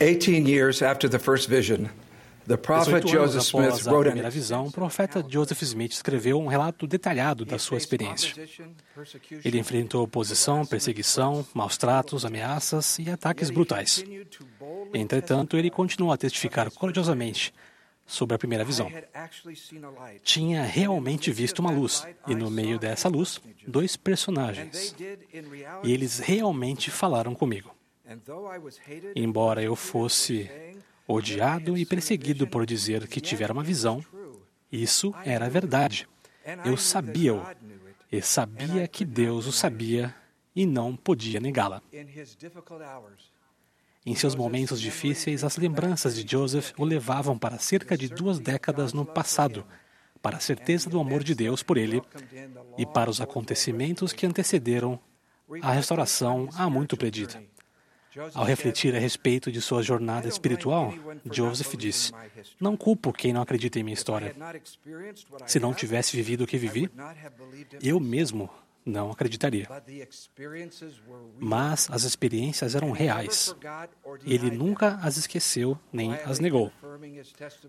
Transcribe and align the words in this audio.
18 0.00 0.46
years 0.46 0.82
after 0.82 1.08
the 1.08 1.18
first 1.18 1.48
vision, 1.48 1.88
the 2.46 2.56
prophet 2.56 3.04
18 3.04 3.16
anos 3.16 3.32
Joseph 3.34 3.44
Smith 3.44 3.86
a 3.86 3.90
wrote 3.90 4.06
primeira 4.06 4.30
visão, 4.30 4.66
o 4.66 4.72
profeta 4.72 5.24
Joseph 5.26 5.62
Smith 5.62 5.92
escreveu 5.92 6.40
um 6.40 6.46
relato 6.46 6.86
detalhado 6.86 7.44
da 7.44 7.58
sua 7.58 7.78
experiência. 7.78 8.34
Ele 9.44 9.58
enfrentou 9.58 10.02
oposição, 10.02 10.66
perseguição, 10.66 11.46
maus 11.54 11.76
tratos, 11.76 12.24
ameaças 12.24 12.98
e 12.98 13.08
ataques 13.08 13.50
brutais. 13.50 14.04
Entretanto, 14.92 15.56
ele 15.56 15.70
continuou 15.70 16.12
a 16.12 16.16
testificar 16.16 16.70
corajosamente 16.70 17.52
sobre 18.06 18.34
a 18.34 18.38
primeira 18.38 18.64
visão. 18.64 18.90
Tinha 20.22 20.64
realmente 20.64 21.30
visto 21.30 21.60
uma 21.60 21.70
luz, 21.70 22.06
e 22.26 22.34
no 22.34 22.50
meio 22.50 22.78
dessa 22.78 23.08
luz, 23.08 23.40
dois 23.66 23.96
personagens. 23.96 24.94
E 25.82 25.92
eles 25.92 26.18
realmente 26.18 26.90
falaram 26.90 27.34
comigo. 27.34 27.73
Embora 29.14 29.62
eu 29.62 29.74
fosse 29.74 30.50
odiado 31.06 31.76
e 31.76 31.86
perseguido 31.86 32.46
por 32.46 32.66
dizer 32.66 33.06
que 33.06 33.20
tivera 33.20 33.52
uma 33.52 33.62
visão, 33.62 34.04
isso 34.70 35.14
era 35.24 35.48
verdade. 35.48 36.08
Eu 36.64 36.76
sabia-o, 36.76 37.42
e 38.12 38.20
sabia 38.20 38.86
que 38.86 39.04
Deus 39.04 39.46
o 39.46 39.52
sabia 39.52 40.14
e 40.54 40.66
não 40.66 40.94
podia 40.94 41.40
negá-la. 41.40 41.82
Em 44.06 44.14
seus 44.14 44.34
momentos 44.34 44.80
difíceis, 44.80 45.42
as 45.42 45.56
lembranças 45.56 46.14
de 46.14 46.30
Joseph 46.30 46.72
o 46.76 46.84
levavam 46.84 47.38
para 47.38 47.58
cerca 47.58 47.96
de 47.96 48.08
duas 48.08 48.38
décadas 48.38 48.92
no 48.92 49.06
passado, 49.06 49.64
para 50.20 50.36
a 50.36 50.40
certeza 50.40 50.90
do 50.90 51.00
amor 51.00 51.24
de 51.24 51.34
Deus 51.34 51.62
por 51.62 51.78
ele 51.78 52.02
e 52.76 52.84
para 52.84 53.08
os 53.08 53.20
acontecimentos 53.20 54.12
que 54.12 54.26
antecederam 54.26 55.00
a 55.62 55.72
restauração 55.72 56.48
há 56.54 56.68
muito 56.68 56.96
predita. 56.96 57.42
Ao 58.34 58.44
refletir 58.44 58.94
a 58.94 58.98
respeito 58.98 59.50
de 59.50 59.60
sua 59.60 59.82
jornada 59.82 60.28
espiritual, 60.28 60.94
Joseph 61.30 61.74
disse: 61.76 62.12
Não 62.60 62.76
culpo 62.76 63.12
quem 63.12 63.32
não 63.32 63.42
acredita 63.42 63.78
em 63.78 63.82
minha 63.82 63.94
história. 63.94 64.34
Se 65.46 65.58
não 65.58 65.74
tivesse 65.74 66.16
vivido 66.16 66.44
o 66.44 66.46
que 66.46 66.56
vivi, 66.56 66.90
eu 67.82 67.98
mesmo 67.98 68.48
não 68.84 69.10
acreditaria. 69.10 69.66
Mas 71.38 71.88
as 71.90 72.04
experiências 72.04 72.74
eram 72.74 72.92
reais. 72.92 73.54
Ele 74.24 74.50
nunca 74.50 74.98
as 75.02 75.16
esqueceu 75.16 75.78
nem 75.92 76.14
as 76.14 76.38
negou, 76.38 76.70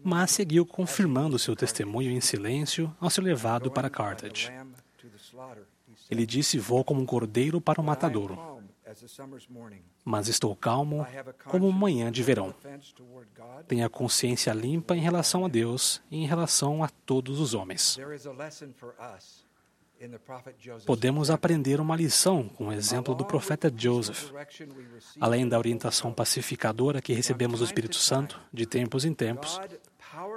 mas 0.04 0.32
seguiu 0.32 0.66
confirmando 0.66 1.40
seu 1.40 1.56
testemunho 1.56 2.12
em 2.12 2.22
silêncio 2.22 2.94
ao 3.00 3.10
ser 3.10 3.22
levado 3.22 3.72
para 3.72 3.90
Carthage. 3.90 4.52
Ele 6.10 6.26
disse: 6.26 6.60
Vou 6.60 6.84
como 6.84 7.02
um 7.02 7.06
cordeiro 7.06 7.60
para 7.60 7.82
o 7.82 7.84
matadouro 7.84 8.55
mas 10.04 10.28
estou 10.28 10.56
calmo 10.56 11.06
como 11.46 11.68
uma 11.68 11.80
manhã 11.80 12.12
de 12.12 12.24
verão. 12.24 12.54
Tenho 13.68 13.86
a 13.86 13.90
consciência 13.90 14.54
limpa 14.54 14.96
em 14.96 15.02
relação 15.02 15.46
a 15.46 15.48
Deus 15.48 16.02
e 16.12 16.18
em 16.18 16.26
relação 16.26 16.84
a 16.84 16.90
todos 16.90 17.40
os 17.40 17.54
homens. 17.54 17.98
Podemos 20.86 21.30
aprender 21.30 21.80
uma 21.80 21.96
lição 21.96 22.50
com 22.50 22.68
o 22.68 22.72
exemplo 22.72 23.16
do 23.16 23.26
profeta 23.26 23.72
Joseph. 23.76 24.32
Além 25.20 25.48
da 25.48 25.58
orientação 25.58 26.12
pacificadora 26.14 27.02
que 27.02 27.14
recebemos 27.14 27.60
do 27.60 27.66
Espírito 27.66 27.96
Santo 27.96 28.40
de 28.52 28.66
tempos 28.66 29.06
em 29.06 29.14
tempos, 29.14 29.60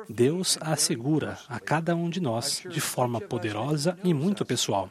Deus 0.08 0.58
assegura 0.60 1.38
a 1.48 1.60
cada 1.60 1.94
um 1.94 2.08
de 2.08 2.20
nós, 2.20 2.62
de 2.68 2.80
forma 2.80 3.20
poderosa 3.20 3.98
e 4.02 4.12
muito 4.14 4.44
pessoal, 4.44 4.90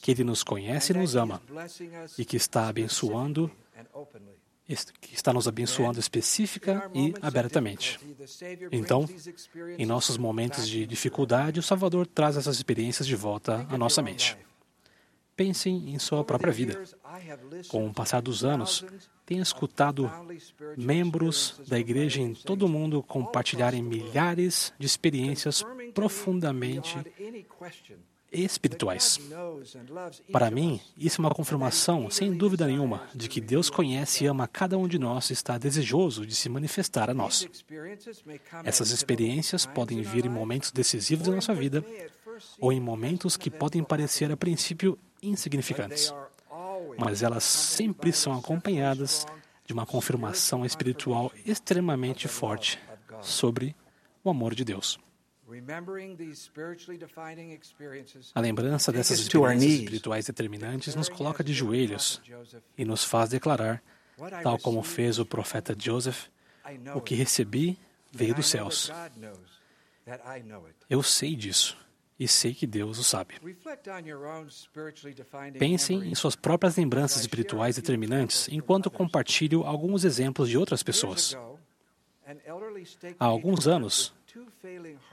que 0.00 0.10
Ele 0.10 0.24
nos 0.24 0.42
conhece 0.42 0.92
e 0.92 0.96
nos 0.96 1.16
ama, 1.16 1.42
e 2.16 2.24
que 2.24 2.36
está 2.36 2.68
abençoando, 2.68 3.50
que 5.00 5.14
está 5.14 5.32
nos 5.32 5.48
abençoando 5.48 5.98
específica 5.98 6.90
e 6.94 7.14
abertamente. 7.22 7.98
Então, 8.70 9.08
em 9.78 9.86
nossos 9.86 10.16
momentos 10.16 10.68
de 10.68 10.86
dificuldade, 10.86 11.58
o 11.58 11.62
Salvador 11.62 12.06
traz 12.06 12.36
essas 12.36 12.56
experiências 12.56 13.06
de 13.06 13.16
volta 13.16 13.66
à 13.70 13.78
nossa 13.78 14.02
mente. 14.02 14.36
Pensem 15.38 15.94
em 15.94 16.00
sua 16.00 16.24
própria 16.24 16.52
vida. 16.52 16.82
Com 17.68 17.86
o 17.86 17.94
passar 17.94 18.20
dos 18.20 18.44
anos, 18.44 18.84
tenho 19.24 19.40
escutado 19.40 20.10
membros 20.76 21.60
da 21.68 21.78
igreja 21.78 22.20
em 22.20 22.34
todo 22.34 22.66
o 22.66 22.68
mundo 22.68 23.04
compartilharem 23.04 23.80
milhares 23.80 24.72
de 24.80 24.84
experiências 24.84 25.64
profundamente 25.94 26.98
espirituais. 28.32 29.20
Para 30.32 30.50
mim, 30.50 30.80
isso 30.96 31.20
é 31.20 31.24
uma 31.24 31.34
confirmação, 31.34 32.10
sem 32.10 32.36
dúvida 32.36 32.66
nenhuma, 32.66 33.08
de 33.14 33.28
que 33.28 33.40
Deus 33.40 33.70
conhece 33.70 34.24
e 34.24 34.26
ama 34.26 34.48
cada 34.48 34.76
um 34.76 34.88
de 34.88 34.98
nós 34.98 35.30
e 35.30 35.34
está 35.34 35.56
desejoso 35.56 36.26
de 36.26 36.34
se 36.34 36.48
manifestar 36.48 37.08
a 37.08 37.14
nós. 37.14 37.48
Essas 38.64 38.90
experiências 38.90 39.64
podem 39.64 40.02
vir 40.02 40.26
em 40.26 40.30
momentos 40.30 40.72
decisivos 40.72 41.28
da 41.28 41.34
nossa 41.36 41.54
vida 41.54 41.84
ou 42.60 42.72
em 42.72 42.80
momentos 42.80 43.36
que 43.36 43.50
podem 43.50 43.84
parecer 43.84 44.32
a 44.32 44.36
princípio 44.36 44.98
insignificantes 45.22 46.12
mas 46.98 47.22
elas 47.22 47.44
sempre 47.44 48.12
são 48.12 48.36
acompanhadas 48.36 49.26
de 49.64 49.72
uma 49.72 49.86
confirmação 49.86 50.64
espiritual 50.64 51.32
extremamente 51.44 52.26
forte 52.26 52.78
sobre 53.20 53.74
o 54.24 54.30
amor 54.30 54.54
de 54.54 54.64
Deus. 54.64 54.98
A 58.34 58.40
lembrança 58.40 58.92
dessas 58.92 59.20
experiências 59.20 59.72
espirituais 59.72 60.26
determinantes 60.26 60.94
nos 60.94 61.08
coloca 61.08 61.42
de 61.42 61.54
joelhos 61.54 62.20
e 62.76 62.84
nos 62.84 63.04
faz 63.04 63.30
declarar, 63.30 63.82
tal 64.42 64.58
como 64.58 64.82
fez 64.82 65.18
o 65.18 65.24
profeta 65.24 65.74
Joseph, 65.78 66.26
o 66.94 67.00
que 67.00 67.14
recebi 67.14 67.78
veio 68.12 68.34
dos 68.34 68.48
céus. 68.48 68.90
Eu 70.88 71.02
sei 71.02 71.34
disso 71.34 71.76
e 72.18 72.26
sei 72.26 72.52
que 72.52 72.66
Deus 72.66 72.98
o 72.98 73.04
sabe. 73.04 73.34
Pensem 75.58 76.10
em 76.10 76.14
suas 76.14 76.34
próprias 76.34 76.76
lembranças 76.76 77.20
espirituais 77.20 77.76
determinantes 77.76 78.48
enquanto 78.50 78.90
compartilho 78.90 79.62
alguns 79.62 80.04
exemplos 80.04 80.48
de 80.48 80.58
outras 80.58 80.82
pessoas. 80.82 81.36
Há 83.18 83.24
alguns 83.24 83.66
anos, 83.68 84.12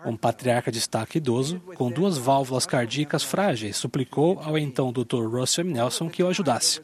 um 0.06 0.18
patriarca 0.18 0.72
de 0.72 0.80
destaque 0.80 1.20
idoso, 1.20 1.60
com 1.76 1.92
duas 1.92 2.18
válvulas 2.18 2.66
cardíacas 2.66 3.24
frágeis, 3.24 3.78
suplicou 3.78 4.40
ao 4.40 4.58
então 4.58 4.92
Dr. 4.92 5.26
Russell 5.28 5.64
M. 5.64 5.74
Nelson 5.74 6.10
que 6.10 6.24
o 6.24 6.28
ajudasse. 6.28 6.82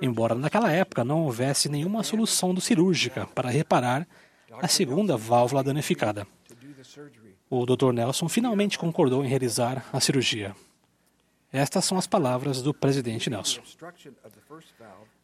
Embora 0.00 0.34
naquela 0.34 0.72
época 0.72 1.04
não 1.04 1.24
houvesse 1.24 1.68
nenhuma 1.68 2.02
solução 2.02 2.58
cirúrgica 2.58 3.26
para 3.26 3.50
reparar 3.50 4.08
a 4.60 4.66
segunda 4.66 5.16
válvula 5.16 5.62
danificada 5.62 6.26
o 7.50 7.64
Dr. 7.64 7.92
Nelson 7.92 8.28
finalmente 8.28 8.78
concordou 8.78 9.24
em 9.24 9.28
realizar 9.28 9.84
a 9.92 10.00
cirurgia. 10.00 10.54
Estas 11.52 11.84
são 11.84 11.96
as 11.96 12.06
palavras 12.06 12.60
do 12.60 12.74
presidente 12.74 13.30
Nelson. 13.30 13.62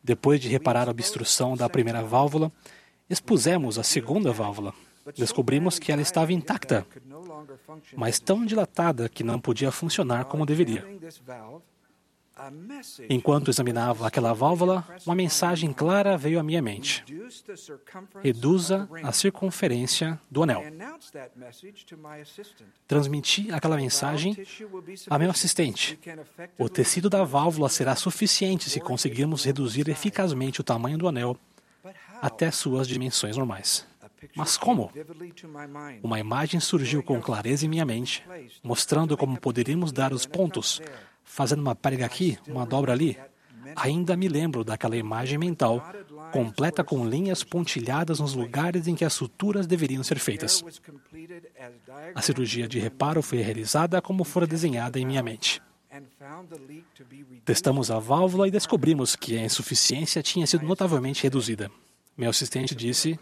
Depois 0.03 0.41
de 0.41 0.49
reparar 0.49 0.89
a 0.89 0.91
obstrução 0.91 1.57
da 1.57 1.69
primeira 1.69 2.03
válvula, 2.03 2.51
expusemos 3.09 3.79
a 3.79 3.83
segunda 3.83 4.33
válvula. 4.33 4.73
Descobrimos 5.17 5.79
que 5.79 5.93
ela 5.93 6.01
estava 6.01 6.33
intacta, 6.33 6.87
mas 7.95 8.19
tão 8.19 8.45
dilatada 8.45 9.09
que 9.09 9.23
não 9.23 9.39
podia 9.39 9.71
funcionar 9.71 10.25
como 10.25 10.47
deveria. 10.47 10.83
Enquanto 13.09 13.51
examinava 13.51 14.07
aquela 14.07 14.33
válvula, 14.33 14.85
uma 15.07 15.15
mensagem 15.15 15.73
clara 15.73 16.17
veio 16.17 16.41
à 16.41 16.43
minha 16.43 16.61
mente: 16.61 17.05
reduza 18.23 18.89
a 19.03 19.13
circunferência 19.13 20.21
do 20.31 20.43
anel. 20.43 20.65
Transmiti 22.89 23.53
aquela 23.53 23.77
mensagem 23.77 24.37
a 25.09 25.19
meu 25.19 25.31
assistente. 25.31 25.99
O 26.59 26.69
tecido 26.69 27.09
da 27.09 27.23
válvula 27.23 27.69
será 27.69 27.95
suficiente 27.95 28.69
se 28.69 28.81
conseguirmos 28.81 29.45
reduzir 29.45 29.89
eficazmente 29.89 30.61
o 30.61 30.65
tamanho 30.65 30.99
do 30.99 31.07
anel 31.07 31.37
até 32.21 32.51
suas 32.51 32.89
dimensões 32.89 33.37
normais. 33.37 33.87
Mas 34.35 34.57
como? 34.57 34.91
Uma 36.03 36.19
imagem 36.19 36.59
surgiu 36.59 37.03
com 37.03 37.21
clareza 37.21 37.67
em 37.67 37.69
minha 37.69 37.85
mente, 37.85 38.25
mostrando 38.63 39.17
como 39.17 39.39
poderíamos 39.39 39.93
dar 39.93 40.13
os 40.13 40.27
pontos 40.27 40.81
fazendo 41.25 41.61
uma 41.61 41.75
prega 41.75 42.07
aqui, 42.07 42.39
uma 42.47 42.67
dobra 42.67 42.93
ali. 42.93 43.19
Ainda 43.77 44.17
me 44.17 44.29
lembro 44.29 44.63
daquela 44.63 44.97
imagem 44.97 45.39
mental, 45.39 45.83
completa 46.33 46.85
com 46.85 47.07
linhas 47.07 47.43
pontilhadas 47.43 48.21
nos 48.21 48.35
lugares 48.35 48.87
em 48.87 48.95
que 48.95 49.05
as 49.05 49.13
suturas 49.13 49.67
deveriam 49.67 50.03
ser 50.03 50.19
feitas. 50.19 50.63
A 52.15 52.23
cirurgia 52.23 52.69
de 52.69 52.79
reparo 52.79 53.23
foi 53.23 53.39
realizada 53.39 54.01
como 54.03 54.23
fora 54.23 54.47
desenhada 54.47 54.99
em 54.99 55.07
minha 55.07 55.23
mente. 55.23 55.63
Testamos 57.45 57.91
a 57.91 57.99
válvula 57.99 58.49
e 58.49 58.51
descobrimos 58.51 59.17
que 59.17 59.39
a 59.39 59.45
insuficiência 59.45 60.23
tinha 60.23 60.47
sido 60.47 60.67
notavelmente 60.67 61.23
reduzida. 61.23 61.71
Meu 62.17 62.31
assistente 62.31 62.75
disse: 62.75 63.19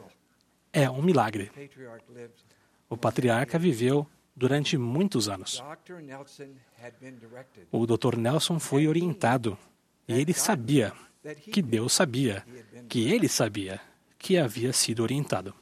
é 0.72 0.88
um 0.88 1.02
milagre. 1.02 1.50
O 2.88 2.96
patriarca 2.96 3.58
viveu 3.58 4.06
durante 4.34 4.76
muitos 4.76 5.28
anos. 5.28 5.62
O 7.70 7.86
Dr. 7.86 8.16
Nelson 8.16 8.58
foi 8.58 8.86
orientado 8.86 9.58
e 10.08 10.14
ele 10.14 10.32
sabia 10.32 10.92
que 11.52 11.62
Deus 11.62 11.92
sabia, 11.92 12.44
que 12.88 13.12
ele 13.12 13.28
sabia 13.28 13.80
que 14.18 14.38
havia 14.38 14.72
sido 14.72 15.02
orientado. 15.02 15.54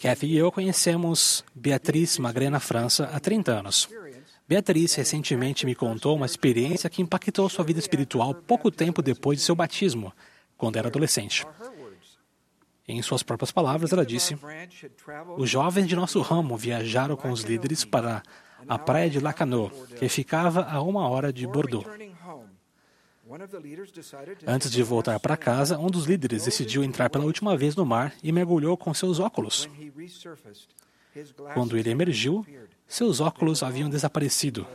Kathy 0.00 0.26
e 0.26 0.36
eu 0.36 0.50
conhecemos 0.50 1.44
Beatriz 1.54 2.18
Magret 2.18 2.50
na 2.50 2.58
França 2.58 3.04
há 3.12 3.20
30 3.20 3.52
anos. 3.52 3.88
Beatriz 4.48 4.94
recentemente 4.94 5.64
me 5.64 5.76
contou 5.76 6.16
uma 6.16 6.26
experiência 6.26 6.90
que 6.90 7.00
impactou 7.00 7.48
sua 7.48 7.64
vida 7.64 7.78
espiritual 7.78 8.34
pouco 8.34 8.70
tempo 8.70 9.00
depois 9.00 9.38
de 9.38 9.44
seu 9.44 9.54
batismo, 9.54 10.12
quando 10.56 10.76
era 10.76 10.88
adolescente. 10.88 11.46
Em 12.86 13.00
suas 13.00 13.22
próprias 13.22 13.50
palavras, 13.50 13.92
ela 13.92 14.04
disse: 14.04 14.36
Os 15.36 15.48
jovens 15.48 15.86
de 15.86 15.96
nosso 15.96 16.20
ramo 16.20 16.56
viajaram 16.56 17.16
com 17.16 17.30
os 17.30 17.42
líderes 17.42 17.84
para 17.84 18.22
a 18.68 18.78
praia 18.78 19.08
de 19.08 19.20
Lacanau, 19.20 19.70
que 19.98 20.08
ficava 20.08 20.64
a 20.64 20.82
uma 20.82 21.08
hora 21.08 21.32
de 21.32 21.46
Bordeaux. 21.46 21.86
Antes 24.46 24.70
de 24.70 24.82
voltar 24.82 25.18
para 25.18 25.36
casa, 25.36 25.78
um 25.78 25.86
dos 25.86 26.04
líderes 26.04 26.44
decidiu 26.44 26.84
entrar 26.84 27.08
pela 27.08 27.24
última 27.24 27.56
vez 27.56 27.74
no 27.74 27.86
mar 27.86 28.14
e 28.22 28.30
mergulhou 28.30 28.76
com 28.76 28.92
seus 28.92 29.18
óculos. 29.18 29.68
Quando 31.54 31.78
ele 31.78 31.90
emergiu, 31.90 32.44
seus 32.86 33.20
óculos 33.20 33.62
haviam 33.62 33.88
desaparecido. 33.88 34.66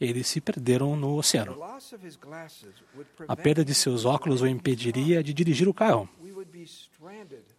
Eles 0.00 0.26
se 0.28 0.40
perderam 0.40 0.94
no 0.94 1.16
oceano. 1.16 1.56
A 3.26 3.36
perda 3.36 3.64
de 3.64 3.74
seus 3.74 4.04
óculos 4.04 4.40
o 4.40 4.46
impediria 4.46 5.22
de 5.22 5.34
dirigir 5.34 5.68
o 5.68 5.74
carro. 5.74 6.08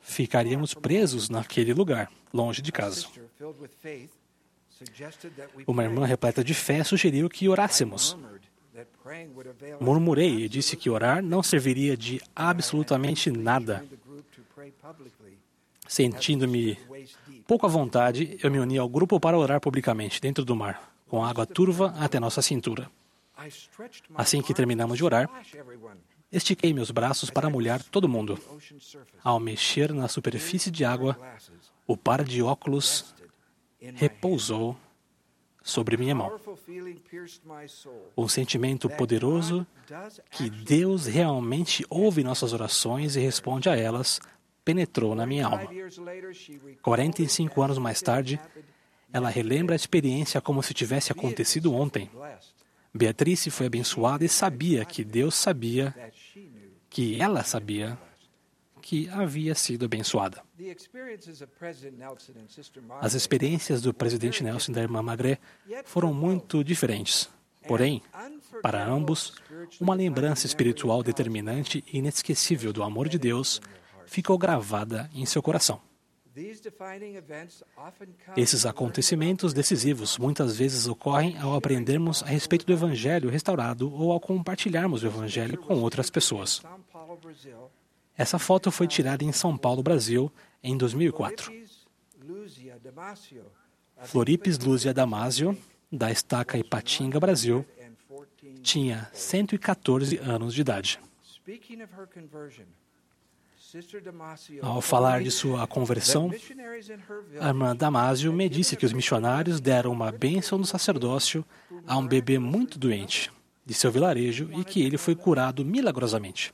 Ficaríamos 0.02 0.74
presos 0.74 1.30
naquele 1.30 1.74
lugar, 1.74 2.12
longe 2.34 2.62
de 2.62 2.72
casa. 2.72 3.08
Uma 5.68 5.84
irmã 5.84 6.06
repleta 6.06 6.44
de 6.44 6.54
fé 6.54 6.84
sugeriu 6.84 7.30
que 7.30 7.48
orássemos. 7.48 8.18
Murmurei 9.80 10.44
e 10.44 10.50
disse 10.50 10.76
que 10.76 10.90
orar 10.90 11.24
não 11.24 11.42
serviria 11.42 11.96
de 11.96 12.22
absolutamente 12.36 13.32
nada. 13.32 13.86
Sentindo-me 15.88 16.78
pouco 17.48 17.66
à 17.66 17.70
vontade, 17.70 18.38
eu 18.42 18.52
me 18.52 18.60
uni 18.60 18.78
ao 18.78 18.90
grupo 18.90 19.20
para 19.20 19.38
orar 19.38 19.62
publicamente, 19.62 20.20
dentro 20.20 20.44
do 20.44 20.56
mar, 20.56 20.94
com 21.08 21.24
água 21.24 21.46
turva 21.46 21.94
até 22.00 22.20
nossa 22.20 22.42
cintura. 22.42 22.90
Assim 24.16 24.42
que 24.42 24.54
terminamos 24.54 24.98
de 24.98 25.04
orar, 25.04 25.30
estiquei 26.32 26.74
meus 26.74 26.92
braços 26.92 27.30
para 27.30 27.50
molhar 27.50 27.82
todo 27.84 28.10
mundo. 28.10 28.40
Ao 29.24 29.40
mexer 29.40 29.94
na 29.94 30.08
superfície 30.08 30.72
de 30.72 30.84
água, 30.84 31.18
o 31.88 31.96
par 31.96 32.24
de 32.24 32.42
óculos 32.42 33.14
repousou 33.96 34.78
sobre 35.64 35.98
minha 35.98 36.14
mão. 36.14 36.40
Um 38.16 38.28
sentimento 38.28 38.90
poderoso 38.90 39.66
que 40.30 40.50
Deus 40.50 41.08
realmente 41.08 41.86
ouve 41.90 42.24
nossas 42.24 42.54
orações 42.54 43.16
e 43.16 43.20
responde 43.20 43.68
a 43.68 43.76
elas 43.76 44.20
penetrou 44.64 45.14
na 45.14 45.26
minha 45.28 45.46
alma. 45.46 45.70
45 46.82 47.62
anos 47.62 47.78
mais 47.78 48.02
tarde, 48.02 48.40
ela 49.14 49.30
relembra 49.30 49.76
a 49.76 49.78
experiência 49.78 50.42
como 50.42 50.64
se 50.64 50.74
tivesse 50.74 51.12
acontecido 51.12 51.74
ontem. 51.74 52.10
Beatriz 52.96 53.46
foi 53.50 53.66
abençoada 53.66 54.24
e 54.24 54.30
sabia 54.30 54.86
que 54.86 55.04
Deus 55.04 55.36
sabia, 55.36 55.94
que 56.90 57.22
ela 57.22 57.44
sabia 57.44 57.98
que 58.82 59.10
havia 59.10 59.54
sido 59.54 59.84
abençoada. 59.84 60.42
As 63.02 63.14
experiências 63.14 63.82
do 63.82 63.94
presidente 63.94 64.42
Nelson 64.42 64.72
e 64.72 64.76
da 64.76 64.82
irmã 64.82 65.02
Magret 65.02 65.40
foram 65.84 66.14
muito 66.14 66.64
diferentes. 66.64 67.30
Porém, 67.68 68.02
para 68.62 68.86
ambos, 68.86 69.34
uma 69.82 69.94
lembrança 69.94 70.46
espiritual 70.46 71.04
determinante 71.04 71.84
e 71.92 71.98
inesquecível 71.98 72.72
do 72.72 72.82
amor 72.82 73.10
de 73.10 73.20
Deus 73.20 73.60
ficou 74.06 74.38
gravada 74.38 75.10
em 75.14 75.26
seu 75.26 75.42
coração. 75.42 75.82
Esses 78.36 78.66
acontecimentos 78.66 79.54
decisivos 79.54 80.18
muitas 80.18 80.58
vezes 80.58 80.86
ocorrem 80.86 81.38
ao 81.38 81.56
aprendermos 81.56 82.22
a 82.24 82.26
respeito 82.26 82.66
do 82.66 82.74
Evangelho 82.74 83.30
restaurado 83.30 83.94
ou 83.94 84.12
ao 84.12 84.20
compartilharmos 84.20 85.04
o 85.04 85.08
Evangelho 85.08 85.58
com 85.58 85.76
outras 85.76 86.10
pessoas. 86.10 86.62
Essa 88.18 88.38
foto 88.38 88.70
foi 88.70 88.88
tirada 88.88 89.24
em 89.24 89.32
São 89.32 89.58
Paulo, 89.58 89.82
Brasil, 89.82 90.32
em 90.62 90.78
2004. 90.78 91.54
Floripes 94.04 94.60
Lúcia 94.60 94.94
Damasio, 94.94 95.58
da 95.90 96.12
estaca 96.12 96.58
Ipatinga, 96.58 97.20
Brasil, 97.20 97.66
tinha 98.62 99.10
114 99.14 100.18
anos 100.18 100.54
de 100.54 100.62
idade. 100.62 101.00
Ao 104.62 104.82
falar 104.82 105.22
de 105.22 105.32
sua 105.32 105.68
conversão, 105.68 106.32
a 107.40 107.48
irmã 107.48 107.76
Damásio 107.76 108.32
me 108.32 108.48
disse 108.48 108.78
que 108.78 108.86
os 108.86 108.94
missionários 108.94 109.60
deram 109.60 109.92
uma 109.92 110.12
bênção 110.12 110.58
no 110.58 110.66
sacerdócio 110.66 111.44
a 111.86 111.98
um 111.98 112.08
bebê 112.08 112.40
muito 112.40 112.80
doente 112.80 113.32
de 113.66 113.74
seu 113.74 113.92
vilarejo 113.92 114.50
e 114.54 114.64
que 114.64 114.82
ele 114.82 114.98
foi 114.98 115.16
curado 115.16 115.66
milagrosamente. 115.66 116.54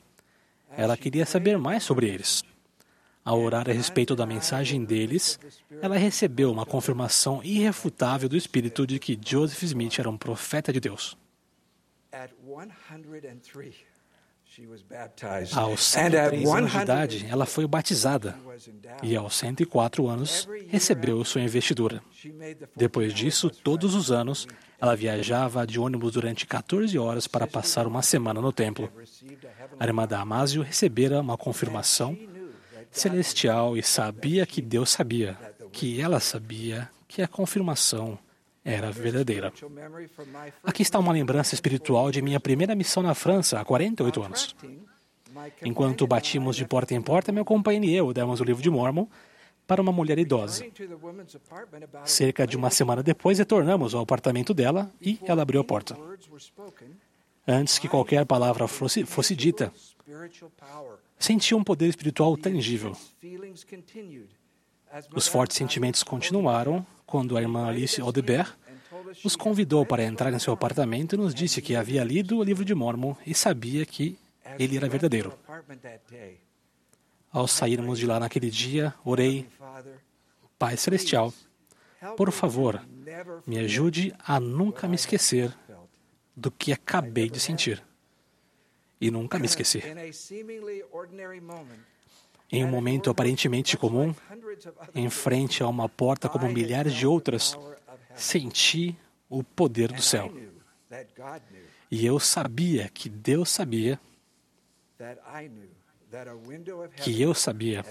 Ela 0.75 0.97
queria 0.97 1.25
saber 1.25 1.57
mais 1.57 1.83
sobre 1.83 2.07
eles. 2.07 2.43
Ao 3.23 3.39
orar 3.39 3.69
a 3.69 3.73
respeito 3.73 4.15
da 4.15 4.25
mensagem 4.25 4.83
deles, 4.83 5.39
ela 5.79 5.97
recebeu 5.97 6.51
uma 6.51 6.65
confirmação 6.65 7.43
irrefutável 7.43 8.27
do 8.27 8.35
Espírito 8.35 8.87
de 8.87 8.97
que 8.97 9.19
Joseph 9.23 9.61
Smith 9.61 9.99
era 9.99 10.09
um 10.09 10.17
profeta 10.17 10.73
de 10.73 10.79
Deus. 10.79 11.15
Aos 15.55 15.83
103 15.83 16.49
anos 16.49 16.71
de 16.71 16.77
idade, 16.77 17.25
ela 17.29 17.45
foi 17.45 17.65
batizada 17.65 18.37
e, 19.01 19.15
aos 19.15 19.35
104 19.35 20.07
anos, 20.07 20.47
recebeu 20.67 21.23
sua 21.23 21.41
investidura. 21.41 22.01
Depois 22.75 23.13
disso, 23.13 23.49
todos 23.49 23.95
os 23.95 24.11
anos, 24.11 24.47
ela 24.79 24.95
viajava 24.95 25.65
de 25.65 25.79
ônibus 25.79 26.13
durante 26.13 26.45
14 26.45 26.97
horas 26.97 27.27
para 27.27 27.47
passar 27.47 27.87
uma 27.87 28.01
semana 28.01 28.41
no 28.41 28.51
templo. 28.51 28.91
A 29.79 29.85
irmã 29.85 30.05
Damásio 30.05 30.63
recebera 30.63 31.21
uma 31.21 31.37
confirmação 31.37 32.17
celestial 32.91 33.77
e 33.77 33.81
sabia 33.83 34.45
que 34.45 34.61
Deus 34.61 34.89
sabia, 34.89 35.37
que 35.71 36.01
ela 36.01 36.19
sabia 36.19 36.89
que 37.07 37.21
a 37.21 37.27
confirmação 37.27 38.19
era 38.63 38.91
verdadeira. 38.91 39.51
Aqui 40.63 40.81
está 40.81 40.99
uma 40.99 41.13
lembrança 41.13 41.55
espiritual 41.55 42.11
de 42.11 42.21
minha 42.21 42.39
primeira 42.39 42.75
missão 42.75 43.01
na 43.01 43.15
França 43.15 43.59
há 43.59 43.65
48 43.65 44.23
anos. 44.23 44.55
Enquanto 45.63 46.05
batíamos 46.05 46.55
de 46.55 46.65
porta 46.65 46.93
em 46.93 47.01
porta, 47.01 47.31
meu 47.31 47.45
companheiro 47.45 47.85
e 47.85 47.95
eu 47.95 48.13
demos 48.13 48.39
o 48.39 48.43
livro 48.43 48.61
de 48.61 48.69
Mormon 48.69 49.07
para 49.65 49.81
uma 49.81 49.91
mulher 49.91 50.19
idosa. 50.19 50.65
Cerca 52.03 52.45
de 52.45 52.57
uma 52.57 52.69
semana 52.69 53.01
depois, 53.01 53.39
retornamos 53.39 53.95
ao 53.95 54.01
apartamento 54.01 54.53
dela 54.53 54.91
e 55.01 55.17
ela 55.23 55.41
abriu 55.41 55.61
a 55.61 55.63
porta. 55.63 55.97
Antes 57.47 57.79
que 57.79 57.87
qualquer 57.87 58.25
palavra 58.25 58.67
fosse, 58.67 59.05
fosse 59.05 59.35
dita, 59.35 59.71
senti 61.17 61.55
um 61.55 61.63
poder 61.63 61.87
espiritual 61.87 62.37
tangível. 62.37 62.95
Os 65.13 65.27
fortes 65.27 65.57
sentimentos 65.57 66.03
continuaram 66.03 66.85
quando 67.05 67.37
a 67.37 67.41
irmã 67.41 67.67
Alice 67.67 68.01
Odebert 68.01 68.53
nos 69.23 69.35
convidou 69.35 69.85
para 69.85 70.03
entrar 70.03 70.33
em 70.33 70.39
seu 70.39 70.53
apartamento 70.53 71.15
e 71.15 71.17
nos 71.17 71.33
disse 71.33 71.61
que 71.61 71.75
havia 71.75 72.03
lido 72.03 72.37
o 72.37 72.43
livro 72.43 72.63
de 72.63 72.73
Mormon 72.73 73.15
e 73.25 73.33
sabia 73.33 73.85
que 73.85 74.17
ele 74.57 74.77
era 74.77 74.89
verdadeiro. 74.89 75.33
Ao 77.31 77.47
sairmos 77.47 77.99
de 77.99 78.05
lá 78.05 78.19
naquele 78.19 78.49
dia, 78.49 78.93
orei, 79.05 79.47
Pai 80.59 80.75
Celestial, 80.75 81.33
por 82.17 82.31
favor, 82.31 82.81
me 83.45 83.59
ajude 83.59 84.13
a 84.19 84.39
nunca 84.39 84.87
me 84.87 84.95
esquecer 84.95 85.55
do 86.35 86.51
que 86.51 86.73
acabei 86.73 87.29
de 87.29 87.39
sentir. 87.39 87.81
E 88.99 89.09
nunca 89.09 89.39
me 89.39 89.45
esquecer. 89.45 89.83
Em 92.51 92.65
um 92.65 92.67
momento 92.67 93.09
aparentemente 93.09 93.77
comum, 93.77 94.13
em 94.93 95.09
frente 95.09 95.63
a 95.63 95.67
uma 95.67 95.87
porta 95.87 96.29
como 96.29 96.47
milhares 96.49 96.93
de 96.93 97.05
outras, 97.07 97.57
senti 98.15 98.95
o 99.29 99.43
poder 99.43 99.91
do 99.91 100.01
céu. 100.01 100.31
E 101.89 102.05
eu 102.05 102.19
sabia 102.19 102.89
que 102.89 103.09
Deus 103.09 103.49
sabia 103.49 103.99
que 106.97 107.21
eu 107.21 107.33
sabia 107.33 107.85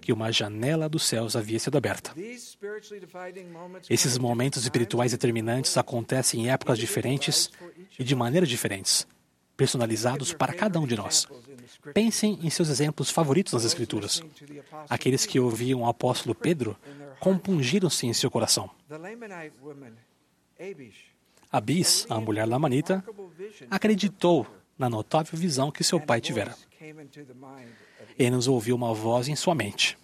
que 0.00 0.12
uma 0.12 0.30
janela 0.30 0.88
dos 0.88 1.04
céus 1.04 1.34
havia 1.34 1.58
sido 1.58 1.76
aberta. 1.76 2.12
Esses 3.90 4.16
momentos 4.18 4.62
espirituais 4.62 5.10
determinantes 5.10 5.76
acontecem 5.76 6.44
em 6.44 6.50
épocas 6.50 6.78
diferentes 6.78 7.50
e 7.98 8.04
de 8.04 8.14
maneiras 8.14 8.48
diferentes, 8.48 9.06
personalizados 9.56 10.32
para 10.32 10.52
cada 10.52 10.78
um 10.78 10.86
de 10.86 10.96
nós. 10.96 11.26
Pensem 11.94 12.38
em 12.42 12.50
seus 12.50 12.68
exemplos 12.68 13.10
favoritos 13.10 13.52
nas 13.52 13.64
Escrituras. 13.64 14.22
Aqueles 14.88 15.24
que 15.24 15.40
ouviam 15.40 15.82
o 15.82 15.88
apóstolo 15.88 16.34
Pedro 16.34 16.76
compungiram-se 17.20 18.06
em 18.06 18.12
seu 18.12 18.30
coração. 18.30 18.70
Abis, 21.50 22.06
a 22.10 22.20
mulher 22.20 22.46
lamanita, 22.46 23.04
acreditou 23.70 24.46
na 24.78 24.90
notável 24.90 25.38
visão 25.38 25.70
que 25.70 25.84
seu 25.84 26.00
pai 26.00 26.20
tivera. 26.20 26.54
Ele 28.18 28.30
nos 28.30 28.48
ouviu 28.48 28.74
uma 28.74 28.92
voz 28.92 29.28
em 29.28 29.36
sua 29.36 29.54
mente. 29.54 29.96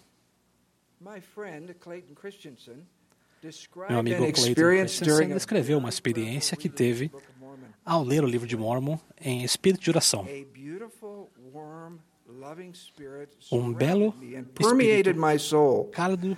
Meu 3.89 3.99
amigo 3.99 4.31
Clayton 4.31 4.53
Christensen 4.53 5.27
descreveu 5.29 5.77
uma 5.77 5.89
experiência 5.89 6.55
que 6.55 6.69
teve 6.69 7.11
ao 7.83 8.01
ler 8.03 8.23
o 8.23 8.27
livro 8.27 8.47
de 8.47 8.55
Mormon 8.55 8.97
em 9.19 9.43
espírito 9.43 9.83
de 9.83 9.89
oração. 9.89 10.25
Um 13.51 13.73
belo 13.73 14.13
espírito 14.59 15.89
cálido, 15.91 16.37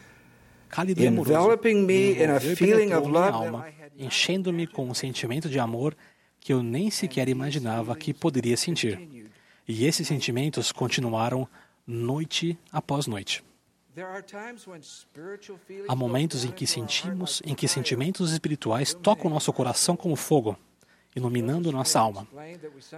cálido 0.67 1.01
e 1.01 1.07
amoroso 1.07 1.57
me 1.63 2.13
envolveu 2.13 2.77
minha 2.85 3.29
alma, 3.29 3.67
enchendo-me 3.97 4.65
com 4.65 4.89
um 4.89 4.93
sentimento 4.93 5.47
de 5.47 5.59
amor 5.59 5.95
que 6.39 6.53
eu 6.53 6.63
nem 6.63 6.89
sequer 6.89 7.29
imaginava 7.29 7.95
que 7.95 8.13
poderia 8.13 8.57
sentir. 8.57 9.29
E 9.67 9.85
esses 9.85 10.07
sentimentos 10.07 10.71
continuaram 10.71 11.47
noite 11.85 12.57
após 12.71 13.05
noite. 13.07 13.43
Há 15.88 15.96
momentos 15.96 16.44
em 16.44 16.52
que 16.52 16.68
sentimos, 16.68 17.42
em 17.46 17.56
que 17.56 17.68
sentimentos 17.68 18.32
espirituais 18.32 18.94
tocam 18.94 19.30
nosso 19.30 19.54
coração 19.54 19.96
como 19.96 20.16
fogo, 20.16 20.58
iluminando 21.16 21.72
nossa 21.72 22.00
alma. 22.00 22.28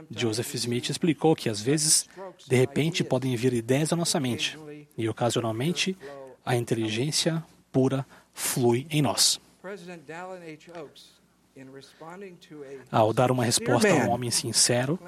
Joseph 0.09 0.55
Smith 0.55 0.89
explicou 0.89 1.35
que 1.35 1.49
às 1.49 1.61
vezes, 1.61 2.07
de 2.47 2.55
repente, 2.55 3.03
podem 3.03 3.35
vir 3.35 3.53
ideias 3.53 3.93
à 3.93 3.95
nossa 3.95 4.19
mente 4.19 4.57
e 4.97 5.07
ocasionalmente 5.07 5.97
a 6.43 6.55
inteligência 6.55 7.43
pura 7.71 8.05
flui 8.33 8.87
em 8.89 9.01
nós. 9.01 9.39
Ao 12.91 13.13
dar 13.13 13.31
uma 13.31 13.43
resposta 13.43 13.89
a 13.89 13.95
um 13.95 14.09
homem 14.09 14.31
sincero, 14.31 14.99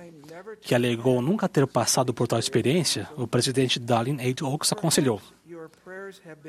que 0.62 0.74
alegou 0.74 1.22
nunca 1.22 1.48
ter 1.48 1.66
passado 1.68 2.14
por 2.14 2.28
tal 2.28 2.40
experiência, 2.40 3.08
o 3.16 3.28
presidente 3.28 3.80
Dallin 3.80 4.20
H. 4.20 4.46
Oaks 4.46 4.72
aconselhou: 4.72 5.22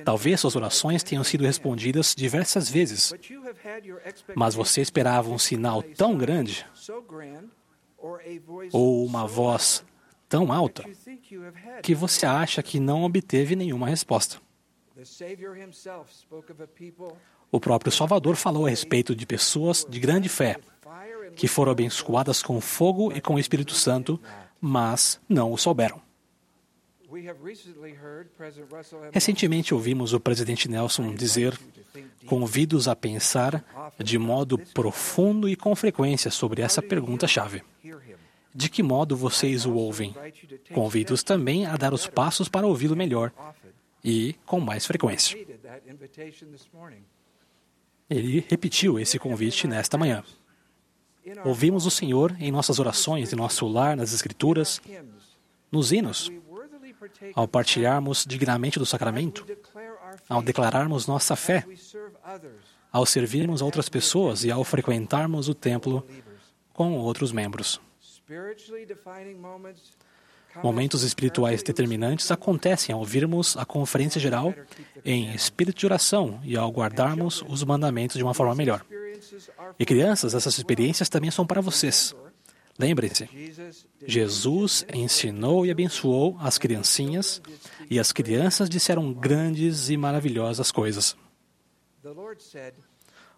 Talvez 0.04 0.40
suas 0.40 0.57
orações 0.57 1.02
tenham 1.02 1.25
sido 1.25 1.45
respondidas 1.45 2.14
diversas 2.16 2.69
vezes, 2.69 3.12
mas 4.35 4.54
você 4.54 4.80
esperava 4.80 5.30
um 5.30 5.38
sinal 5.38 5.83
tão 5.83 6.16
grande 6.16 6.66
ou 8.73 9.04
uma 9.04 9.26
voz 9.26 9.85
tão 10.28 10.52
alta 10.52 10.85
que 11.83 11.95
você 11.95 12.25
acha 12.25 12.62
que 12.62 12.80
não 12.80 13.02
obteve 13.02 13.57
nenhuma 13.57 13.88
resposta. 13.88 14.40
O 17.52 17.59
próprio 17.59 17.90
Salvador 17.90 18.37
falou 18.37 18.66
a 18.66 18.71
respeito 18.71 19.14
de 19.14 19.26
pessoas 19.26 19.85
de 19.88 19.99
grande 19.99 20.28
fé, 20.28 20.57
que 21.35 21.49
foram 21.49 21.73
abençoadas 21.73 22.42
com 22.42 22.61
fogo 22.61 23.12
e 23.12 23.21
com 23.21 23.35
o 23.35 23.38
Espírito 23.38 23.75
Santo, 23.75 24.21
mas 24.61 25.21
não 25.28 25.52
o 25.52 25.59
souberam. 25.59 26.00
Recentemente 29.12 29.75
ouvimos 29.75 30.12
o 30.12 30.21
presidente 30.21 30.69
Nelson 30.69 31.12
dizer, 31.12 31.59
convidos 32.25 32.87
a 32.87 32.95
pensar 32.95 33.64
de 33.99 34.16
modo 34.16 34.57
profundo 34.57 35.49
e 35.49 35.57
com 35.57 35.75
frequência 35.75 36.30
sobre 36.30 36.62
essa 36.62 36.80
pergunta-chave. 36.80 37.62
De 38.54 38.69
que 38.69 38.83
modo 38.83 39.16
vocês 39.16 39.66
o 39.66 39.75
ouvem? 39.75 40.14
Convido-os 40.73 41.25
também 41.25 41.66
a 41.66 41.76
dar 41.76 41.92
os 41.92 42.07
passos 42.07 42.49
para 42.49 42.66
ouvi-lo 42.66 42.97
melhor 42.97 43.33
e 44.04 44.35
com 44.47 44.61
mais 44.61 44.87
frequência. 44.87 45.37
Ele 48.11 48.45
repetiu 48.49 48.99
esse 48.99 49.19
convite 49.19 49.69
nesta 49.69 49.97
manhã. 49.97 50.25
Ouvimos 51.45 51.87
o 51.87 51.90
Senhor 51.90 52.37
em 52.40 52.50
nossas 52.50 52.81
orações, 52.81 53.33
em 53.33 53.37
nosso 53.37 53.67
lar, 53.69 53.97
nas 53.97 54.12
Escrituras, 54.12 54.81
nos 55.71 55.93
hinos, 55.93 56.31
ao 57.35 57.47
partilharmos 57.47 58.25
dignamente 58.26 58.81
do 58.81 58.85
sacramento, 58.85 59.47
ao 60.29 60.43
declararmos 60.43 61.07
nossa 61.07 61.37
fé, 61.37 61.64
ao 62.90 63.07
servirmos 63.07 63.62
outras 63.62 63.88
pessoas 63.88 64.43
e 64.43 64.50
ao 64.50 64.64
frequentarmos 64.64 65.49
o 65.49 65.55
templo 65.55 66.05
com 66.73 66.95
outros 66.95 67.31
membros. 67.31 67.81
Momentos 70.62 71.02
espirituais 71.02 71.62
determinantes 71.62 72.30
acontecem 72.30 72.92
ao 72.92 73.00
ouvirmos 73.00 73.57
a 73.57 73.64
conferência 73.64 74.21
geral 74.21 74.52
em 75.04 75.35
espírito 75.35 75.78
de 75.78 75.87
oração 75.87 76.40
e 76.42 76.57
ao 76.57 76.71
guardarmos 76.71 77.42
os 77.49 77.62
mandamentos 77.62 78.16
de 78.16 78.23
uma 78.23 78.35
forma 78.35 78.54
melhor. 78.54 78.85
E 79.78 79.85
crianças, 79.85 80.35
essas 80.35 80.59
experiências 80.59 81.09
também 81.09 81.30
são 81.30 81.47
para 81.47 81.61
vocês. 81.61 82.14
Lembrem-se, 82.78 83.28
Jesus 84.07 84.87
ensinou 84.92 85.66
e 85.66 85.71
abençoou 85.71 86.37
as 86.40 86.57
criancinhas 86.57 87.42
e 87.90 87.99
as 87.99 88.11
crianças 88.11 88.71
disseram 88.71 89.12
grandes 89.12 89.90
e 89.90 89.97
maravilhosas 89.97 90.73
coisas. 90.73 91.16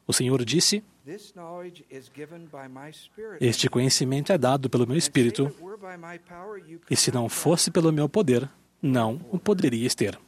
O 0.07 0.13
Senhor 0.13 0.45
disse: 0.45 0.83
Este 3.41 3.69
conhecimento 3.69 4.33
é 4.33 4.39
dado 4.39 4.69
pelo 4.69 4.87
meu 4.87 4.97
Espírito, 4.97 5.51
e 6.91 6.97
se 6.97 7.13
não 7.13 7.29
fosse 7.29 7.71
pelo 7.71 7.93
meu 7.93 8.09
poder, 8.09 8.49
não 8.81 9.21
o 9.31 9.39
poderias 9.39 9.95
ter. 9.95 10.19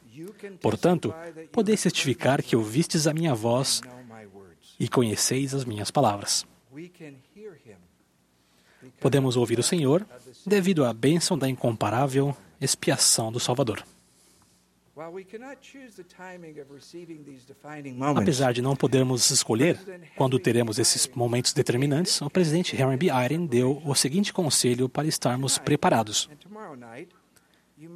Portanto, 0.61 1.13
podeis 1.51 1.79
certificar 1.79 2.41
que 2.41 2.55
ouvistes 2.55 3.07
a 3.07 3.13
minha 3.13 3.35
voz 3.35 3.81
e 4.79 4.87
conheceis 4.87 5.53
as 5.53 5.65
minhas 5.65 5.91
palavras. 5.91 6.45
Podemos 8.99 9.35
ouvir 9.35 9.59
o 9.59 9.63
Senhor 9.63 10.05
devido 10.45 10.85
à 10.85 10.93
bênção 10.93 11.37
da 11.37 11.49
incomparável 11.49 12.35
expiação 12.61 13.31
do 13.31 13.39
Salvador. 13.39 13.83
Apesar 18.15 18.53
de 18.53 18.61
não 18.61 18.77
podermos 18.77 19.29
escolher 19.29 19.77
quando 20.15 20.39
teremos 20.39 20.79
esses 20.79 21.05
momentos 21.13 21.51
determinantes, 21.51 22.21
o 22.21 22.29
presidente 22.29 22.81
Henry 22.81 22.95
B. 22.95 23.07
Eyring 23.07 23.45
deu 23.45 23.81
o 23.85 23.93
seguinte 23.93 24.31
conselho 24.31 24.87
para 24.87 25.05
estarmos 25.05 25.57
preparados. 25.57 26.29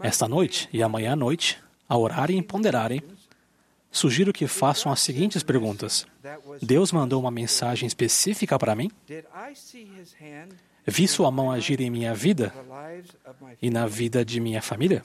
Esta 0.02 0.28
noite 0.28 0.68
e 0.74 0.84
amanhã 0.84 1.14
à 1.14 1.16
noite, 1.16 1.58
ao 1.88 2.02
orarem 2.02 2.40
e 2.40 2.44
ponderarem, 2.44 3.02
sugiro 3.90 4.34
que 4.34 4.46
façam 4.46 4.92
as 4.92 5.00
seguintes 5.00 5.42
perguntas: 5.42 6.06
Deus 6.62 6.92
mandou 6.92 7.22
uma 7.22 7.32
mensagem 7.32 7.88
específica 7.88 8.60
para 8.60 8.76
mim? 8.76 8.92
Vi 10.86 11.08
sua 11.08 11.32
mão 11.32 11.50
agir 11.50 11.80
em 11.80 11.90
minha 11.90 12.14
vida 12.14 12.54
e 13.62 13.70
na 13.70 13.88
vida 13.88 14.26
de 14.26 14.42
minha 14.42 14.62
família? 14.62 15.02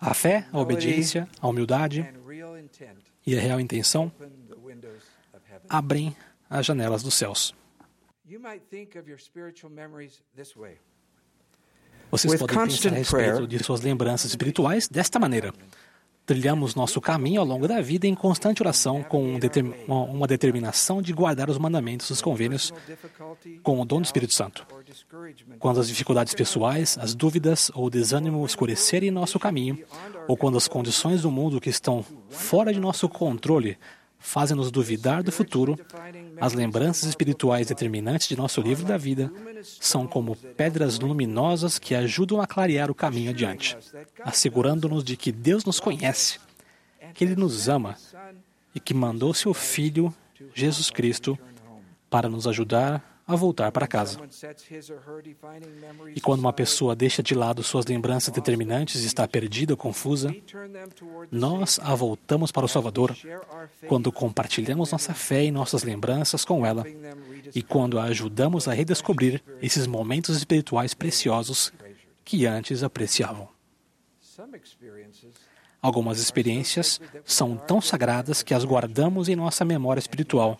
A 0.00 0.14
fé, 0.14 0.46
a 0.52 0.58
obediência, 0.58 1.28
a 1.40 1.48
humildade 1.48 2.06
e 3.26 3.36
a 3.36 3.40
real 3.40 3.60
intenção 3.60 4.12
abrem 5.68 6.16
as 6.50 6.66
janelas 6.66 7.02
dos 7.02 7.14
céus. 7.14 7.54
Vocês 12.10 12.34
podem 12.38 12.56
pensar 12.56 12.88
a 12.88 12.94
respeito 12.94 13.46
de 13.46 13.62
suas 13.62 13.80
lembranças 13.80 14.30
espirituais 14.30 14.88
desta 14.88 15.18
maneira. 15.18 15.52
Trilhamos 16.24 16.74
nosso 16.74 17.00
caminho 17.00 17.40
ao 17.40 17.46
longo 17.46 17.66
da 17.66 17.80
vida 17.80 18.06
em 18.06 18.14
constante 18.14 18.62
oração, 18.62 19.02
com 19.02 19.38
uma 19.88 20.26
determinação 20.26 21.02
de 21.02 21.12
guardar 21.12 21.50
os 21.50 21.58
mandamentos 21.58 22.08
dos 22.08 22.22
convênios 22.22 22.72
com 23.62 23.80
o 23.80 23.84
dom 23.84 24.00
do 24.00 24.04
Espírito 24.04 24.34
Santo. 24.34 24.66
Quando 25.58 25.80
as 25.80 25.88
dificuldades 25.88 26.32
pessoais, 26.32 26.96
as 26.98 27.14
dúvidas 27.14 27.70
ou 27.74 27.86
o 27.86 27.90
desânimo 27.90 28.44
escurecerem 28.46 29.10
nosso 29.10 29.38
caminho, 29.38 29.78
ou 30.28 30.36
quando 30.36 30.56
as 30.56 30.68
condições 30.68 31.22
do 31.22 31.30
mundo 31.30 31.60
que 31.60 31.70
estão 31.70 32.04
fora 32.30 32.72
de 32.72 32.78
nosso 32.78 33.08
controle 33.08 33.76
fazem-nos 34.22 34.70
duvidar 34.70 35.22
do 35.22 35.32
futuro, 35.32 35.78
as 36.40 36.54
lembranças 36.54 37.08
espirituais 37.08 37.66
determinantes 37.66 38.28
de 38.28 38.36
nosso 38.36 38.60
livro 38.60 38.86
da 38.86 38.96
vida 38.96 39.30
são 39.62 40.06
como 40.06 40.36
pedras 40.36 40.98
luminosas 40.98 41.78
que 41.78 41.94
ajudam 41.94 42.40
a 42.40 42.46
clarear 42.46 42.90
o 42.90 42.94
caminho 42.94 43.30
adiante, 43.30 43.76
assegurando-nos 44.22 45.04
de 45.04 45.16
que 45.16 45.32
Deus 45.32 45.64
nos 45.64 45.80
conhece, 45.80 46.38
que 47.12 47.24
Ele 47.24 47.36
nos 47.36 47.68
ama 47.68 47.96
e 48.74 48.80
que 48.80 48.94
mandou 48.94 49.34
seu 49.34 49.52
Filho, 49.52 50.14
Jesus 50.54 50.88
Cristo, 50.88 51.38
para 52.08 52.28
nos 52.28 52.46
ajudar 52.46 53.11
a 53.26 53.36
voltar 53.36 53.70
para 53.70 53.86
casa. 53.86 54.18
E 56.14 56.20
quando 56.20 56.40
uma 56.40 56.52
pessoa 56.52 56.94
deixa 56.94 57.22
de 57.22 57.34
lado 57.34 57.62
suas 57.62 57.86
lembranças 57.86 58.32
determinantes 58.32 59.02
e 59.02 59.06
está 59.06 59.26
perdida 59.26 59.72
ou 59.72 59.76
confusa, 59.76 60.34
nós 61.30 61.78
a 61.82 61.94
voltamos 61.94 62.50
para 62.50 62.64
o 62.66 62.68
Salvador 62.68 63.16
quando 63.88 64.10
compartilhamos 64.10 64.90
nossa 64.90 65.14
fé 65.14 65.44
e 65.44 65.50
nossas 65.50 65.82
lembranças 65.82 66.44
com 66.44 66.66
ela 66.66 66.84
e 67.54 67.62
quando 67.62 67.98
a 67.98 68.04
ajudamos 68.04 68.68
a 68.68 68.72
redescobrir 68.72 69.42
esses 69.60 69.86
momentos 69.86 70.36
espirituais 70.36 70.94
preciosos 70.94 71.72
que 72.24 72.46
antes 72.46 72.82
apreciavam. 72.82 73.48
Algumas 75.80 76.20
experiências 76.20 77.00
são 77.24 77.56
tão 77.56 77.80
sagradas 77.80 78.42
que 78.42 78.54
as 78.54 78.64
guardamos 78.64 79.28
em 79.28 79.34
nossa 79.34 79.64
memória 79.64 79.98
espiritual 79.98 80.58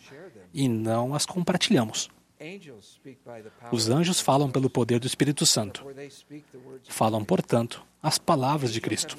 e 0.53 0.69
não 0.69 1.15
as 1.15 1.25
compartilhamos. 1.25 2.11
Os 3.71 3.89
anjos 3.89 4.21
falam 4.21 4.51
pelo 4.51 4.69
poder 4.69 4.99
do 4.99 5.07
Espírito 5.07 5.47
Santo. 5.47 5.85
Falam, 6.89 7.25
portanto, 7.25 7.83
as 8.03 8.19
palavras 8.19 8.73
de 8.73 8.81
Cristo. 8.81 9.17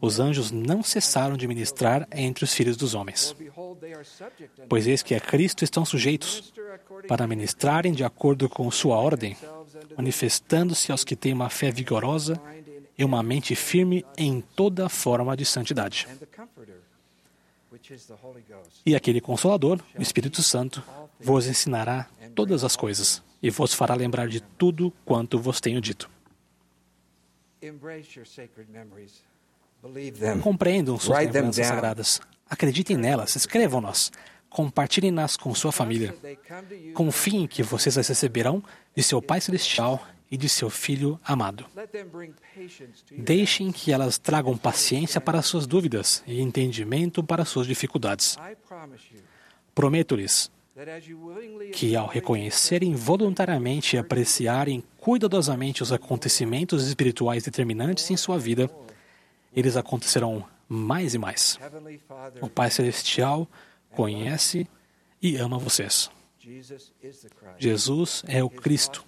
Os 0.00 0.18
anjos 0.18 0.50
não 0.50 0.82
cessaram 0.82 1.36
de 1.36 1.46
ministrar 1.46 2.08
entre 2.12 2.44
os 2.44 2.54
filhos 2.54 2.76
dos 2.76 2.94
homens. 2.94 3.36
Pois 4.68 4.86
eis 4.86 5.02
que 5.02 5.14
a 5.14 5.20
Cristo 5.20 5.64
estão 5.64 5.84
sujeitos 5.84 6.52
para 7.06 7.26
ministrarem 7.26 7.92
de 7.92 8.04
acordo 8.04 8.48
com 8.48 8.70
sua 8.70 8.96
ordem, 8.96 9.36
manifestando-se 9.96 10.90
aos 10.90 11.04
que 11.04 11.14
têm 11.14 11.32
uma 11.32 11.50
fé 11.50 11.70
vigorosa 11.70 12.40
e 12.98 13.04
uma 13.04 13.22
mente 13.22 13.54
firme 13.54 14.04
em 14.16 14.40
toda 14.40 14.88
forma 14.88 15.36
de 15.36 15.44
santidade. 15.44 16.08
E 18.84 18.94
aquele 18.94 19.20
Consolador, 19.20 19.80
o 19.98 20.02
Espírito 20.02 20.42
Santo, 20.42 20.82
vos 21.20 21.46
ensinará 21.46 22.08
todas 22.34 22.64
as 22.64 22.76
coisas 22.76 23.22
e 23.42 23.50
vos 23.50 23.74
fará 23.74 23.94
lembrar 23.94 24.28
de 24.28 24.40
tudo 24.40 24.92
quanto 25.04 25.38
vos 25.38 25.60
tenho 25.60 25.80
dito. 25.80 26.10
Compreendam 30.42 30.98
suas 30.98 31.18
lembranças 31.18 31.66
sagradas. 31.66 32.20
Acreditem 32.48 32.96
nelas, 32.96 33.34
escrevam-nas, 33.34 34.12
compartilhem-nas 34.56 35.36
com 35.36 35.54
sua 35.54 35.70
família. 35.70 36.16
Confiem 36.94 37.46
que 37.46 37.62
vocês 37.62 37.98
as 37.98 38.08
receberão 38.08 38.64
de 38.96 39.02
seu 39.02 39.20
Pai 39.20 39.38
Celestial 39.38 40.02
e 40.30 40.36
de 40.38 40.48
seu 40.48 40.70
Filho 40.70 41.20
amado. 41.22 41.66
Deixem 43.12 43.70
que 43.70 43.92
elas 43.92 44.16
tragam 44.16 44.56
paciência 44.56 45.20
para 45.20 45.42
suas 45.42 45.66
dúvidas 45.66 46.24
e 46.26 46.40
entendimento 46.40 47.22
para 47.22 47.44
suas 47.44 47.66
dificuldades. 47.66 48.38
Prometo-lhes 49.74 50.50
que, 51.74 51.94
ao 51.94 52.06
reconhecerem 52.06 52.94
voluntariamente 52.94 53.96
e 53.96 53.98
apreciarem 53.98 54.82
cuidadosamente 54.96 55.82
os 55.82 55.92
acontecimentos 55.92 56.86
espirituais 56.86 57.44
determinantes 57.44 58.10
em 58.10 58.16
sua 58.16 58.38
vida, 58.38 58.70
eles 59.54 59.76
acontecerão 59.76 60.42
mais 60.66 61.12
e 61.12 61.18
mais. 61.18 61.58
O 62.40 62.48
Pai 62.48 62.70
Celestial 62.70 63.46
conhece 63.96 64.68
e 65.20 65.36
ama 65.36 65.58
vocês. 65.58 66.10
Jesus 67.58 68.22
é 68.28 68.44
o 68.44 68.50
Cristo 68.50 69.04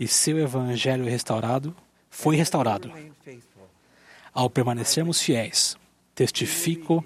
e 0.00 0.08
seu 0.08 0.38
Evangelho 0.38 1.04
restaurado 1.04 1.76
foi 2.10 2.34
restaurado. 2.34 2.90
Ao 4.32 4.50
permanecermos 4.50 5.20
fiéis, 5.20 5.76
testifico 6.14 7.04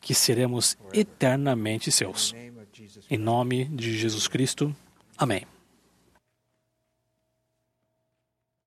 que 0.00 0.14
seremos 0.14 0.78
eternamente 0.94 1.90
seus. 1.90 2.34
Em 3.10 3.18
nome 3.18 3.66
de 3.66 3.98
Jesus 3.98 4.28
Cristo. 4.28 4.74
Amém. 5.18 5.44